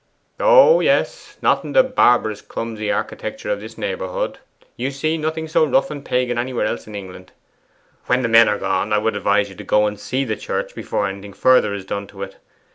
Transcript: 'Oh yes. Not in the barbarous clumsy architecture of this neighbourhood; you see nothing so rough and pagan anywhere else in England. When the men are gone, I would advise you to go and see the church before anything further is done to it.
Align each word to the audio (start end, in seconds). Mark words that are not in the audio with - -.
'Oh 0.39 0.79
yes. 0.79 1.37
Not 1.43 1.63
in 1.63 1.73
the 1.73 1.83
barbarous 1.83 2.41
clumsy 2.41 2.91
architecture 2.91 3.51
of 3.51 3.59
this 3.59 3.77
neighbourhood; 3.77 4.39
you 4.75 4.89
see 4.89 5.15
nothing 5.15 5.47
so 5.47 5.63
rough 5.63 5.91
and 5.91 6.03
pagan 6.03 6.39
anywhere 6.39 6.65
else 6.65 6.87
in 6.87 6.95
England. 6.95 7.31
When 8.07 8.23
the 8.23 8.27
men 8.27 8.49
are 8.49 8.57
gone, 8.57 8.93
I 8.93 8.97
would 8.97 9.15
advise 9.15 9.49
you 9.49 9.55
to 9.55 9.63
go 9.63 9.85
and 9.85 9.99
see 9.99 10.23
the 10.25 10.35
church 10.35 10.73
before 10.73 11.05
anything 11.07 11.33
further 11.33 11.75
is 11.75 11.85
done 11.85 12.07
to 12.07 12.23
it. 12.23 12.37